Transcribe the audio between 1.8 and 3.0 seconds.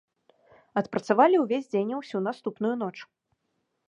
і ўсю наступную ноч.